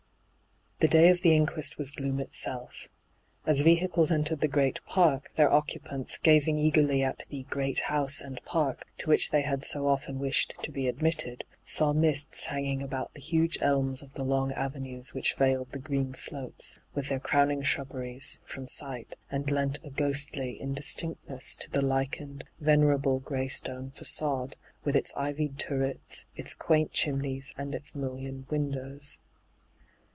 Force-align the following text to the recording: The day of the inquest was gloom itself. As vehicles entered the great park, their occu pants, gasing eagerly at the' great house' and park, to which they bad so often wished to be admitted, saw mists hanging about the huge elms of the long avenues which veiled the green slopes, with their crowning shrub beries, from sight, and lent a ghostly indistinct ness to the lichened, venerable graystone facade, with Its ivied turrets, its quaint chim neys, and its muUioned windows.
The 0.83 0.87
day 0.87 1.09
of 1.09 1.21
the 1.21 1.35
inquest 1.35 1.77
was 1.77 1.91
gloom 1.91 2.19
itself. 2.19 2.87
As 3.45 3.61
vehicles 3.61 4.09
entered 4.11 4.41
the 4.41 4.47
great 4.47 4.79
park, 4.87 5.29
their 5.35 5.47
occu 5.47 5.79
pants, 5.79 6.17
gasing 6.17 6.57
eagerly 6.57 7.03
at 7.03 7.23
the' 7.29 7.43
great 7.51 7.81
house' 7.81 8.19
and 8.19 8.43
park, 8.45 8.87
to 8.97 9.07
which 9.07 9.29
they 9.29 9.43
bad 9.43 9.63
so 9.63 9.85
often 9.87 10.17
wished 10.17 10.55
to 10.63 10.71
be 10.71 10.87
admitted, 10.87 11.43
saw 11.63 11.93
mists 11.93 12.45
hanging 12.47 12.81
about 12.81 13.13
the 13.13 13.21
huge 13.21 13.59
elms 13.61 14.01
of 14.01 14.15
the 14.15 14.23
long 14.23 14.51
avenues 14.53 15.13
which 15.13 15.35
veiled 15.35 15.71
the 15.71 15.77
green 15.77 16.15
slopes, 16.15 16.79
with 16.95 17.09
their 17.09 17.19
crowning 17.19 17.61
shrub 17.61 17.89
beries, 17.89 18.39
from 18.43 18.67
sight, 18.67 19.15
and 19.29 19.51
lent 19.51 19.77
a 19.83 19.91
ghostly 19.91 20.59
indistinct 20.59 21.29
ness 21.29 21.55
to 21.55 21.69
the 21.69 21.83
lichened, 21.85 22.43
venerable 22.59 23.19
graystone 23.19 23.91
facade, 23.91 24.55
with 24.83 24.95
Its 24.95 25.13
ivied 25.15 25.59
turrets, 25.59 26.25
its 26.35 26.55
quaint 26.55 26.91
chim 26.91 27.21
neys, 27.21 27.53
and 27.55 27.75
its 27.75 27.93
muUioned 27.93 28.49
windows. 28.49 29.19